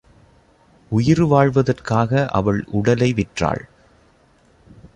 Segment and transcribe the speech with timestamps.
[0.91, 3.63] உயிர் வாழ்வதற்காக அவள் உடலை விற்றாள்.